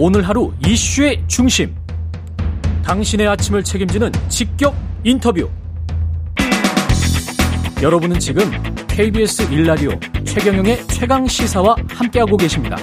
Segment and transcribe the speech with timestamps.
[0.00, 1.74] 오늘 하루 이슈의 중심.
[2.84, 5.50] 당신의 아침을 책임지는 직격 인터뷰.
[7.82, 8.44] 여러분은 지금
[8.86, 9.90] KBS 일라디오
[10.24, 12.76] 최경영의 최강 시사와 함께하고 계십니다.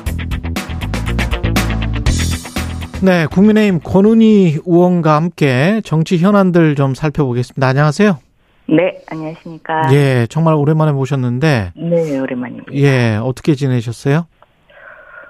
[3.01, 7.65] 네, 국민의힘 권은희 의원과 함께 정치 현안들 좀 살펴보겠습니다.
[7.65, 8.19] 안녕하세요.
[8.67, 9.93] 네, 안녕하십니까.
[9.93, 11.71] 예, 정말 오랜만에 모셨는데.
[11.77, 12.73] 네, 오랜만입니다.
[12.73, 14.27] 예, 어떻게 지내셨어요?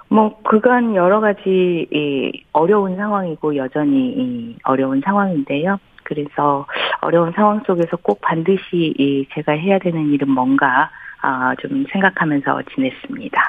[0.10, 5.78] 뭐 그간 여러 가지 이 어려운 상황이고 여전히 이 어려운 상황인데요.
[6.04, 6.66] 그래서
[7.02, 10.89] 어려운 상황 속에서 꼭 반드시 이 제가 해야 되는 일은 뭔가
[11.21, 13.42] 아, 좀 생각하면서 지냈습니다.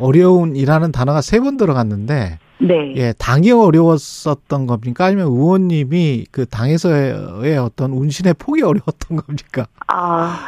[0.00, 2.94] 어려운 이라는 단어가 세 번 들어갔는데 네.
[2.96, 5.04] 예, 당이 어려웠었던 겁니까?
[5.06, 9.66] 아니면 의원님이 그 당에서의 어떤 운신의 폭이 어려웠던 겁니까?
[9.86, 10.40] 아,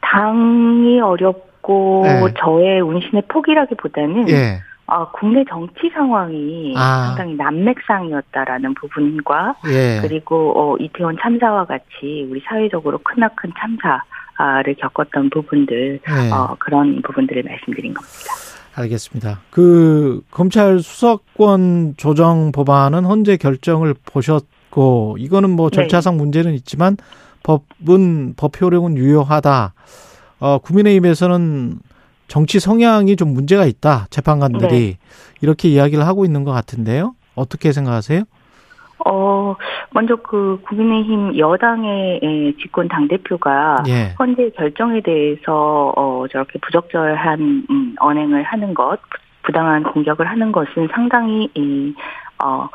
[0.00, 2.20] 당이 어렵고 네.
[2.38, 4.60] 저의 운신의 폭이라기보다는 예.
[4.86, 7.06] 아, 국내 정치 상황이 아.
[7.08, 10.00] 상당히 난맥상이었다라는 부분과 예.
[10.02, 16.30] 그리고 어, 이태원 참사와 같이 우리 사회적으로 크나큰 참사를 겪었던 부분들 예.
[16.30, 18.54] 어, 그런 부분들을 말씀드린 겁니다.
[18.76, 19.40] 알겠습니다.
[19.50, 25.76] 그 검찰 수사권 조정 법안은 헌재 결정을 보셨고 이거는 뭐 네.
[25.76, 26.96] 절차상 문제는 있지만
[27.44, 29.74] 법은 법 효력은 유효하다.
[30.40, 31.78] 어 국민의힘에서는
[32.26, 34.06] 정치 성향이 좀 문제가 있다.
[34.10, 34.96] 재판관들이
[35.40, 37.14] 이렇게 이야기를 하고 있는 것 같은데요.
[37.34, 38.22] 어떻게 생각하세요?
[39.06, 39.54] 어,
[39.90, 44.14] 먼저 그 국민의힘 여당의 에, 집권 당대표가 예.
[44.18, 48.98] 헌재 결정에 대해서 어, 저렇게 부적절한 음, 언행을 하는 것,
[49.42, 51.94] 부당한 공격을 하는 것은 상당히 이,
[52.42, 52.68] 어,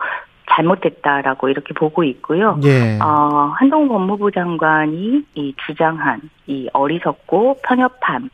[0.51, 2.59] 잘못됐다라고 이렇게 보고 있고요.
[2.63, 2.99] 예.
[2.99, 8.29] 어, 한동훈 법무부 장관이 이 주장한 이 어리석고 편협함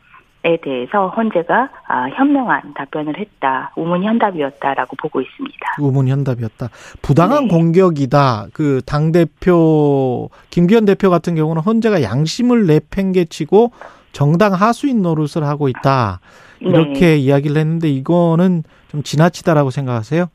[0.46, 5.58] 에 대해서 헌재가 아, 현명한 답변을 했다, 우문현답이었다라고 보고 있습니다.
[5.80, 6.68] 우문현답이었다.
[7.02, 7.48] 부당한 네.
[7.48, 8.46] 공격이다.
[8.52, 13.72] 그 당 대표 김기현 대표 같은 경우는 헌재가 양심을 내팽개치고
[14.12, 16.20] 정당 하수인 노릇을 하고 있다.
[16.60, 17.16] 이렇게 네.
[17.16, 20.26] 이야기를 했는데 이거는 좀 지나치다라고 생각하세요?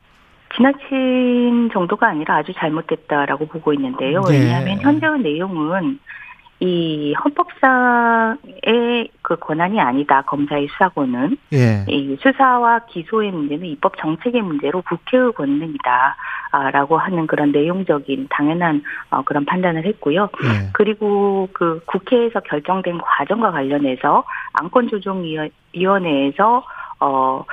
[0.54, 4.20] 지나친 정도가 아니라 아주 잘못됐다라고 보고 있는데요.
[4.28, 4.40] 네.
[4.40, 5.98] 왜냐하면 현재의 내용은
[6.62, 10.22] 이 헌법상의 그 권한이 아니다.
[10.22, 11.84] 검사의 수사권은 예.
[11.88, 19.44] 이 수사와 기소의 문제는 입법 정책의 문제로 국회의 권능이다라고 하는 그런 내용적인 당연한 어, 그런
[19.44, 20.28] 판단을 했고요.
[20.44, 20.70] 예.
[20.72, 24.22] 그리고 그 국회에서 결정된 과정과 관련해서
[24.52, 26.64] 안건조정위원회에서
[27.00, 27.44] 어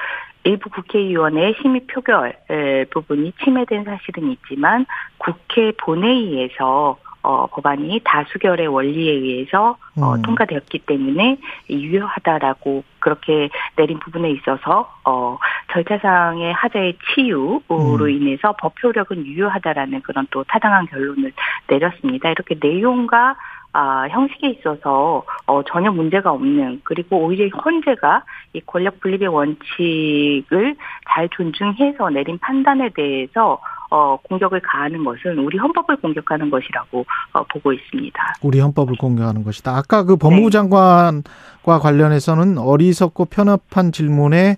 [0.43, 4.85] 일부 국회의원의 심의 표결 에, 부분이 침해된 사실은 있지만
[5.17, 10.21] 국회 본회의에서 어, 법안이 다수결의 원리에 의해서 어, 음.
[10.23, 11.37] 통과되었기 때문에
[11.69, 15.37] 유효하다라고 그렇게 내린 부분에 있어서 어,
[15.71, 18.09] 절차상의 하자의 치유로 음.
[18.09, 21.31] 인해서 법 효력은 유효하다라는 그런 또 타당한 결론을
[21.67, 22.29] 내렸습니다.
[22.31, 23.35] 이렇게 내용과
[23.71, 28.23] 아, 형식에 있어서 어, 전혀 문제가 없는 그리고 오히려 헌재가
[28.53, 30.75] 이 권력 분립의 원칙을
[31.09, 33.59] 잘 존중해서 내린 판단에 대해서
[33.91, 38.19] 어, 공격을 가하는 것은 우리 헌법을 공격하는 것이라고 어, 보고 있습니다.
[38.43, 39.75] 우리 헌법을 공격하는 것이다.
[39.75, 40.57] 아까 그 법무부 네.
[40.57, 44.57] 장관과 관련해서는 어리석고 편협한 질문에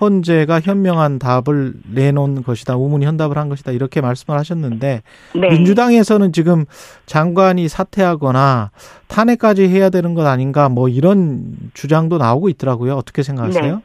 [0.00, 2.76] 헌재가 현명한 답을 내놓은 것이다.
[2.76, 3.72] 우문 현답을 한 것이다.
[3.72, 5.02] 이렇게 말씀을 하셨는데
[5.34, 5.48] 네.
[5.50, 6.64] 민주당에서는 지금
[7.06, 8.70] 장관이 사퇴하거나
[9.08, 12.94] 탄핵까지 해야 되는 것 아닌가 뭐 이런 주장도 나오고 있더라고요.
[12.94, 13.74] 어떻게 생각하세요?
[13.76, 13.82] 네.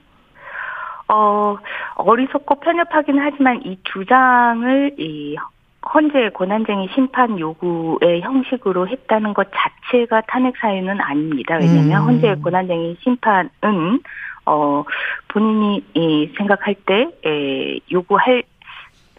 [1.14, 1.58] 어,
[1.96, 5.36] 어리석고 편협하긴 하지만 이 주장을 이
[5.94, 11.58] 헌재 권한쟁의 심판 요구의 형식으로 했다는 것 자체가 탄핵 사유는 아닙니다.
[11.60, 12.08] 왜냐하면 음.
[12.08, 14.02] 헌재 권한쟁의 심판은
[14.46, 14.84] 어
[15.28, 18.44] 본인이 이 생각할 때 에, 요구할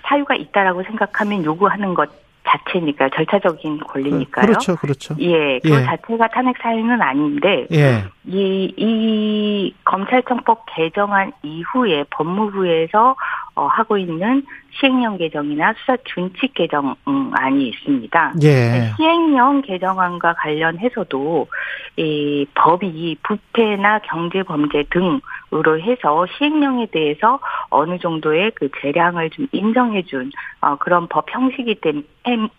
[0.03, 2.11] 사유가 있다라고 생각하면 요구하는 것
[2.47, 4.47] 자체니까 절차적인 권리니까요.
[4.47, 5.15] 그렇죠, 그렇죠.
[5.19, 5.85] 예, 그 예.
[5.85, 13.17] 자체가 탄핵 사유는 아닌데 예, 이, 이 검찰청법 개정안 이후에 법무부에서
[13.57, 14.45] 어, 하고 있는
[14.79, 18.35] 시행령 개정이나 수사 준칙 개정안이 있습니다.
[18.43, 21.47] 예, 시행령 개정안과 관련해서도
[21.97, 27.39] 이 법이 부패나 경제 범죄 등으로 해서 시행령에 대해서
[27.71, 30.31] 어느 정도의 그 재량을 좀 인정해준
[30.61, 31.81] 어, 그런 법 형식이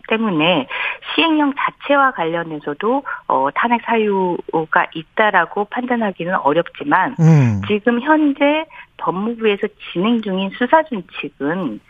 [0.08, 0.66] 때문에
[1.14, 8.64] 시행령 자체와 관련해서도 어, 탄핵 사유가 있다라고 판단하기는 어렵지만 음, 지금 현재
[8.96, 11.80] 법무부에서 진행 중인 수사 준칙은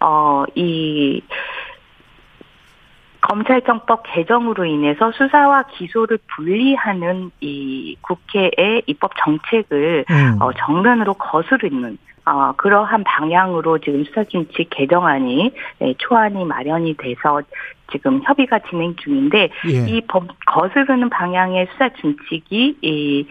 [0.00, 1.22] 어, 이
[3.22, 10.36] 검찰청법 개정으로 인해서 수사와 기소를 분리하는 이 국회의 입법 정책을 음.
[10.40, 17.40] 어, 정면으로 거스르는 어, 그러한 방향으로 지금 수사준칙 개정안이 네, 초안이 마련이 돼서
[17.90, 19.88] 지금 협의가 진행 중인데 예.
[19.88, 23.26] 이 법 거스르는 방향의 수사준칙이 이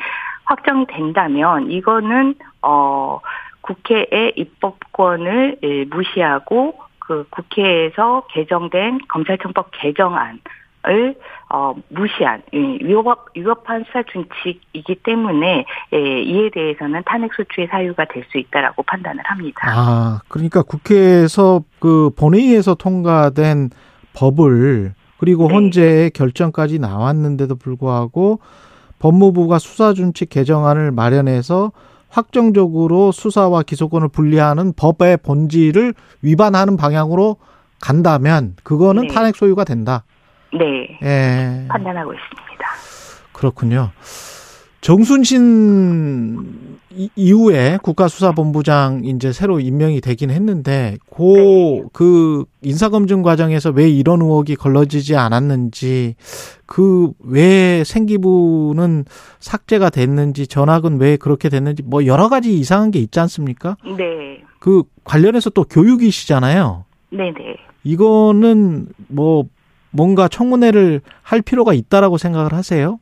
[0.45, 3.19] 확정이 된다면 이거는 어
[3.65, 10.39] 국회의 입법권을 예, 무시하고 그 국회에서 개정된 검찰청법 개정안
[10.87, 11.15] 을
[11.49, 18.23] 어, 무시한 예, 위법 위법한 수사 준칙이기 때문에 예, 이에 대해서는 탄핵 소추의 사유가 될
[18.29, 19.67] 수 있다라고 판단을 합니다.
[19.67, 23.71] 아, 그러니까 국회에서 그 본회의에서 통과된
[24.13, 25.55] 법을 그리고 네.
[25.55, 28.39] 헌재의 결정까지 나왔는데도 불구하고
[28.99, 31.71] 법무부가 수사 준칙 개정안을 마련해서
[32.15, 37.35] 확정적으로 수사와 기소권을 분리하는 법의 본질을 위반하는 방향으로
[37.81, 39.13] 간다면 그거는 네.
[39.13, 40.05] 탄핵 소유가 된다.
[40.53, 41.67] 네, 예.
[41.67, 42.65] 판단하고 있습니다.
[43.33, 43.91] 그렇군요.
[44.85, 46.37] 정순신
[46.95, 55.15] 이- 이후에 국가수사본부장 이제 새로 임명이 되긴 했는데 고그 인사검증 과정에서 왜 이런 의혹이 걸러지지
[55.15, 56.13] 않았는지
[56.67, 59.05] 그 왜 생기부는
[59.39, 63.77] 삭제가 됐는지 전학은 왜 그렇게 됐는지 뭐 여러 가지 이상한 게 있지 않습니까?
[63.97, 66.85] 네, 그 관련해서 또 교육이시잖아요.
[67.09, 67.55] 네, 네.
[67.83, 69.45] 이거는 뭐
[69.89, 72.99] 뭔가 청문회를 할 필요가 있다라고 생각을 하세요?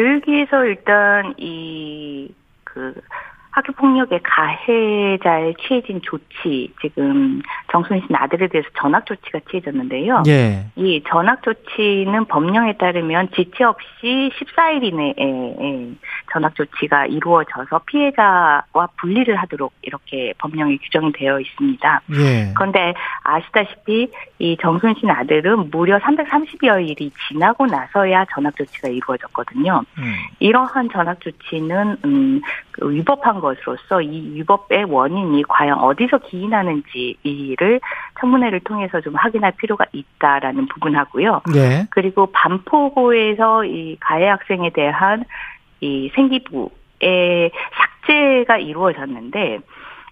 [0.00, 2.34] 교육위에서 일단 이
[2.72, 2.94] 그
[3.50, 7.42] 학교 폭력의 가해자에 취해진 조치 지금
[7.72, 10.22] 정순신 아들에 대해서 전학 조치가 취해졌는데요.
[10.28, 10.66] 예.
[10.76, 15.94] 이 전학 조치는 법령에 따르면 지체 없이 14일 이내에
[16.32, 22.02] 전학 조치가 이루어져서 피해자와 분리를 하도록 이렇게 법령에 규정이 되어 있습니다.
[22.12, 22.52] 예.
[22.54, 22.94] 그런데
[23.24, 29.82] 아시다시피 이 정순신 아들은 무려 330여일이 지나고 나서야 전학 조치가 이루어졌거든요.
[29.98, 30.14] 음.
[30.38, 37.80] 이러한 전학 조치는 음, 그 위법한 것으로서 이 위법의 원인이 과연 어디서 기인하는지를
[38.20, 41.42] 청문회를 통해서 좀 확인할 필요가 있다라는 부분하고요.
[41.54, 41.86] 예.
[41.90, 45.24] 그리고 반포고에서 이 가해 학생에 대한
[45.80, 49.60] 이 생기부의 삭제가 이루어졌는데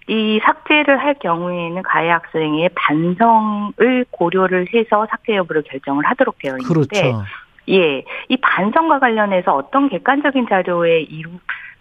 [0.07, 7.01] 이 삭제를 할 경우에는 가해 학생의 반성을 고려를 해서 삭제 여부를 결정을 하도록 되어 있는데
[7.01, 7.23] 그렇죠.
[7.69, 11.29] 예, 이 반성과 관련해서 어떤 객관적인 자료에 이루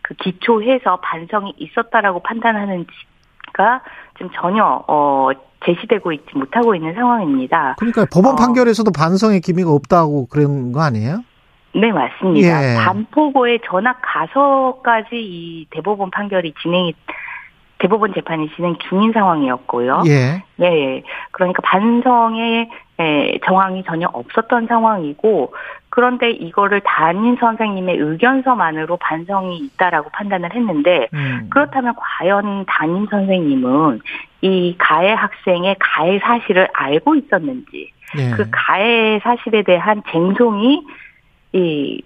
[0.08, 2.86] 그 기초해서 반성이 있었다라고 판단하는
[3.46, 3.82] 지가
[4.16, 5.28] 지금 전혀 어
[5.66, 7.76] 제시되고 있지 못하고 있는 상황입니다.
[7.78, 8.36] 그러니까 법원 어.
[8.36, 11.22] 판결에서도 반성의 기미가 없다고 그런 거 아니에요?
[11.74, 12.72] 네, 맞습니다.
[12.72, 12.76] 예.
[12.78, 16.94] 반포고의 전학 가서까지 이 대법원 판결이 진행이
[17.78, 20.02] 대법원 재판이 진행 중인 상황이었고요.
[20.06, 20.42] 예.
[20.60, 22.68] 예, 그러니까 반성의
[23.00, 25.54] 예, 정황이 전혀 없었던 상황이고
[25.88, 31.46] 그런데 이거를 담임 선생님의 의견서만으로 반성이 있다라고 판단을 했는데 음.
[31.50, 34.00] 그렇다면 과연 담임 선생님은
[34.42, 38.30] 이 가해 학생의 가해 사실을 알고 있었는지 예.
[38.30, 40.82] 그 가해 사실에 대한 쟁송이
[41.52, 42.02] 이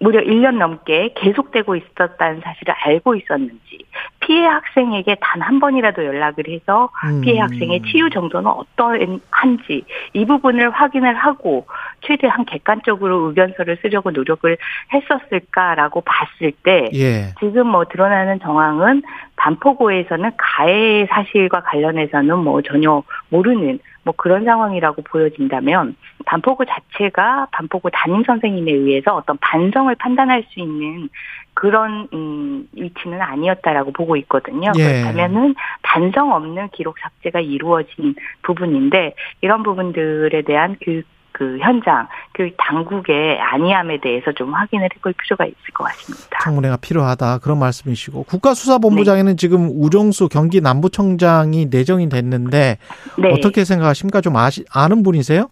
[0.00, 3.84] 무려 1년 넘게 계속되고 있었다는 사실을 알고 있었는지
[4.30, 7.22] 피해 학생에게 단 한 번이라도 연락을 해서 음.
[7.22, 11.66] 피해 학생의 치유 정도는 어떠한지 이 부분을 확인을 하고
[12.02, 14.56] 최대한 객관적으로 의견서를 쓰려고 노력을
[14.92, 17.34] 했었을까라고 봤을 때 예.
[17.40, 19.02] 지금 뭐 드러나는 정황은
[19.40, 28.22] 반포고에서는 가해 사실과 관련해서는 뭐 전혀 모르는 뭐 그런 상황이라고 보여진다면 반포고 자체가 반포고 담임
[28.22, 31.08] 선생님에 의해서 어떤 반성을 판단할 수 있는
[31.54, 34.72] 그런 음 위치는 아니었다라고 보고 있거든요.
[34.78, 34.82] 예.
[34.82, 41.04] 그렇다면은 반성 없는 기록 삭제가 이루어진 부분인데 이런 부분들에 대한 교육
[41.40, 46.38] 그 현장 교육 당국의 안이함에 대해서 좀 확인을 해볼 필요가 있을 것 같습니다.
[46.42, 52.76] 청문회가 필요하다 그런 말씀이시고 국가수사본부장에는 지금 우정수 경기 남부청장이 내정이 됐는데
[53.16, 53.32] 네.
[53.32, 54.20] 어떻게 생각하십니까?
[54.20, 55.48] 좀 아시, 아는 분이세요?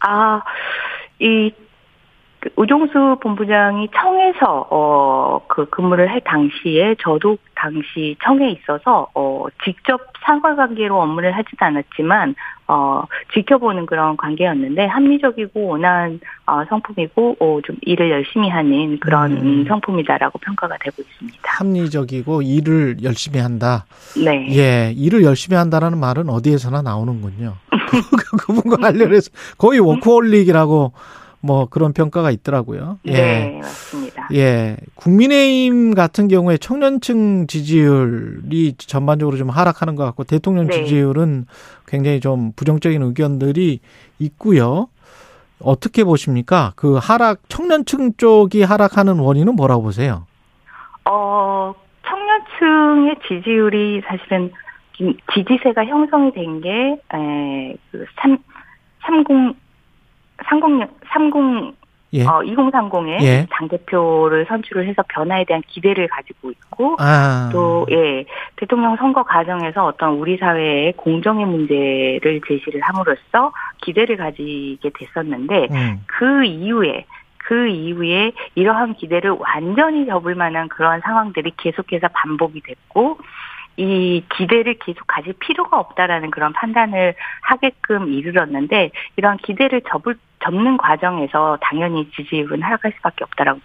[0.00, 0.40] 아,
[1.18, 1.52] 이,
[2.40, 10.00] 그 우종수 본부장이 청에서, 어, 그 근무를 할 당시에 저도 당시 청에 있어서, 어, 직접
[10.24, 12.36] 상관관계로 업무를 하지도 않았지만,
[12.68, 13.02] 어,
[13.34, 19.38] 지켜보는 그런 관계였는데, 합리적이고 온화한, 어, 성품이고, 어, 좀 일을 열심히 하는 그런 음.
[19.42, 21.38] 음, 성품이다라고 평가가 되고 있습니다.
[21.42, 23.84] 합리적이고 일을 열심히 한다.
[24.22, 24.46] 네.
[24.56, 27.54] 예, 일을 열심히 한다라는 말은 어디에서나 나오는군요.
[27.70, 27.76] 그-
[28.46, 30.92] 그분과 관련해서 거의 워크홀릭이라고
[31.40, 32.98] 뭐 그런 평가가 있더라고요.
[33.06, 33.12] 예.
[33.12, 34.28] 네, 맞습니다.
[34.32, 34.76] 예.
[34.94, 40.82] 국민의힘 같은 경우에 청년층 지지율이 전반적으로 좀 하락하는 것 같고 대통령 네.
[40.84, 41.46] 지지율은
[41.86, 43.80] 굉장히 좀 부정적인 의견들이
[44.18, 44.88] 있고요.
[45.60, 46.72] 어떻게 보십니까?
[46.76, 50.26] 그 하락 청년층 쪽이 하락하는 원인은 뭐라고 보세요?
[51.04, 51.74] 어,
[52.58, 54.52] 지지층의 지지율이 사실은
[55.32, 56.70] 지지세가 형성이 된 게,
[57.14, 58.38] 에, 그, 3,
[59.02, 59.56] 30,
[60.48, 61.74] 30, 30,
[62.14, 62.24] 예.
[62.24, 63.46] 어, 2030의 예.
[63.50, 67.50] 당대표를 선출을 해서 변화에 대한 기대를 가지고 있고, 아.
[67.52, 68.24] 또, 예,
[68.56, 76.00] 대통령 선거 과정에서 어떤 우리 사회의 공정의 문제를 제시를 함으로써 기대를 가지게 됐었는데, 음.
[76.06, 77.04] 그 이후에,
[77.36, 83.18] 그 이후에 이러한 기대를 완전히 접을 만한 그러한 상황들이 계속해서 반복이 됐고,
[83.76, 91.58] 이 기대를 계속 가질 필요가 없다라는 그런 판단을 하게끔 이르렀는데 이런 기대를 접을 접는 과정에서
[91.60, 93.60] 당연히 지지율은 하락할 수밖에 없다라고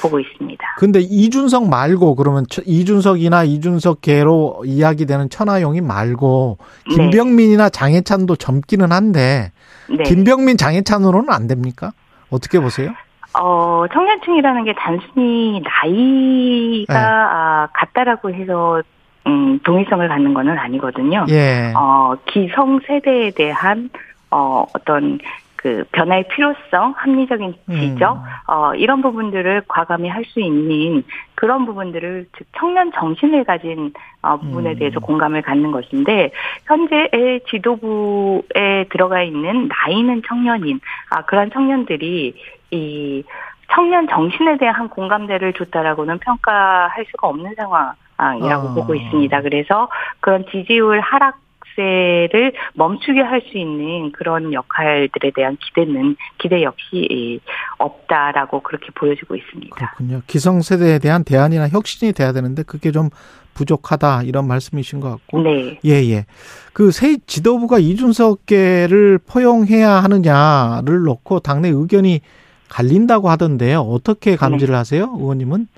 [0.00, 0.66] 보고 있습니다.
[0.78, 6.58] 근데 이준석 말고 그러면 이준석이나 이준석계로 이야기되는 천하용이 말고
[6.88, 6.94] 네.
[6.94, 9.52] 김병민이나 장해찬도 젊기는 한데
[9.88, 10.02] 네.
[10.04, 11.92] 김병민 장해찬으로는 안 됩니까?
[12.30, 12.92] 어떻게 보세요?
[13.38, 16.98] 어, 청년층이라는 게 단순히 나이가 네.
[16.98, 18.82] 아, 같다라고 해서
[19.26, 21.26] 음, 동일성을 갖는 거는 아니거든요.
[21.30, 21.72] 예.
[21.74, 23.90] 어, 기성 세대에 대한
[24.30, 25.18] 어, 어떤
[25.64, 28.52] 그 변화의 필요성, 합리적인 지적, 음.
[28.52, 31.02] 어, 이런 부분들을 과감히 할 수 있는
[31.34, 34.78] 그런 부분들을 즉 청년 정신을 가진 어, 부분에 음.
[34.78, 36.32] 대해서 공감을 갖는 것인데
[36.66, 40.80] 현재의 지도부에 들어가 있는 나이는 청년인
[41.10, 42.34] 아 그런 청년들이
[42.70, 43.24] 이
[43.72, 47.94] 청년 정신에 대한 공감대를 줬다라고는 평가할 수가 없는 상황
[48.42, 48.74] 이라고 어.
[48.74, 49.40] 보고 있습니다.
[49.42, 49.88] 그래서
[50.20, 51.43] 그런 지지율 하락
[51.76, 57.40] 세를 멈추게 할 수 있는 그런 역할들에 대한 기대는 기대 역시
[57.78, 59.74] 없다라고 그렇게 보여지고 있습니다.
[59.76, 60.22] 그렇군요.
[60.26, 63.10] 기성세대에 대한 대안이나 혁신이 돼야 되는데 그게 좀
[63.54, 65.42] 부족하다 이런 말씀이신 것 같고.
[65.42, 65.78] 네.
[65.84, 66.26] 예, 예.
[66.72, 72.20] 그 새 지도부가 이준석계를 포용해야 하느냐를 놓고 당내 의견이
[72.68, 73.80] 갈린다고 하던데요.
[73.80, 74.76] 어떻게 감지를 네.
[74.78, 75.68] 하세요, 의원님은?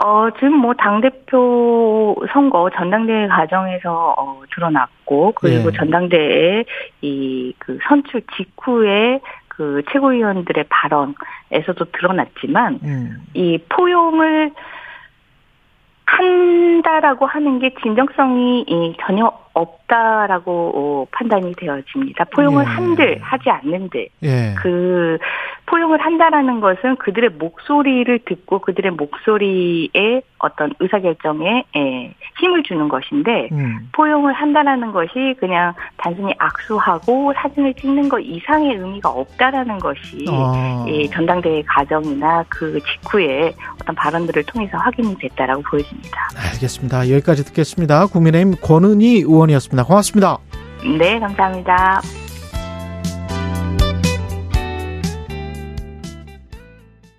[0.00, 5.76] 어, 지금 뭐, 당대표 선거 전당대회 과정에서, 어, 드러났고, 그리고 예.
[5.76, 6.64] 전당대회
[7.00, 13.22] 이, 그 선출 직후에 그 최고위원들의 발언에서도 드러났지만, 음.
[13.34, 14.52] 이 포용을
[16.08, 18.64] 한다라고 하는 게 진정성이
[19.00, 22.24] 전혀 없다라고 어, 판단이 되어집니다.
[22.26, 22.66] 포용을 예.
[22.66, 24.54] 한들 하지 않는들 예.
[24.60, 25.18] 그
[25.68, 33.88] 포용을 한다라는 것은 그들의 목소리를 듣고 그들의 목소리에 어떤 의사결정에 예, 힘을 주는 것인데 음.
[33.92, 40.86] 포용을 한다라는 것이 그냥 단순히 악수하고 사진을 찍는 것 이상의 의미가 없다라는 것이 어.
[40.88, 46.30] 예, 전당대회 과정이나 그 직후에 어떤 발언들을 통해서 확인이 됐다라고 보여집니다.
[46.54, 47.10] 알겠습니다.
[47.10, 48.06] 여기까지 듣겠습니다.
[48.06, 49.84] 국민의힘 권은희 의원이었습니다.
[49.84, 50.38] 고맙습니다.
[50.98, 52.00] 네, 감사합니다.